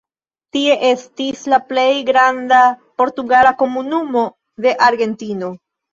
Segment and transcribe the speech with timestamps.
[0.55, 2.61] Tie estis la plej granda
[3.03, 4.25] portugala komunumo
[4.67, 5.53] de Argentino.